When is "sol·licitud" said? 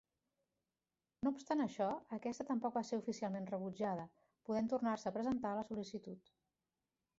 5.71-6.37